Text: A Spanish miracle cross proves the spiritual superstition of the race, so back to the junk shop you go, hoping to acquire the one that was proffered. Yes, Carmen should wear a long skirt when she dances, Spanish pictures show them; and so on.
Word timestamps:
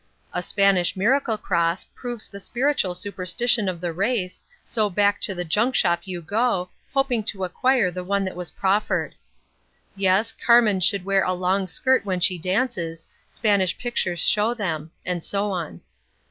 A 0.33 0.41
Spanish 0.41 0.95
miracle 0.97 1.37
cross 1.37 1.83
proves 1.93 2.27
the 2.27 2.39
spiritual 2.39 2.95
superstition 2.95 3.69
of 3.69 3.79
the 3.79 3.93
race, 3.93 4.41
so 4.63 4.89
back 4.89 5.21
to 5.21 5.35
the 5.35 5.45
junk 5.45 5.75
shop 5.75 5.99
you 6.07 6.23
go, 6.23 6.69
hoping 6.91 7.23
to 7.25 7.43
acquire 7.43 7.91
the 7.91 8.03
one 8.03 8.25
that 8.25 8.35
was 8.35 8.49
proffered. 8.49 9.13
Yes, 9.95 10.31
Carmen 10.31 10.79
should 10.79 11.05
wear 11.05 11.23
a 11.23 11.33
long 11.33 11.67
skirt 11.67 12.03
when 12.03 12.19
she 12.19 12.39
dances, 12.39 13.05
Spanish 13.29 13.77
pictures 13.77 14.21
show 14.21 14.55
them; 14.55 14.89
and 15.05 15.23
so 15.23 15.51
on. 15.51 15.81